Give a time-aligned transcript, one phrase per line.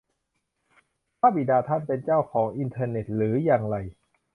[1.19, 3.75] พระบิดาท่านเป็นเจ้าของอินเทอร์เน็ตหรืออย่างไร?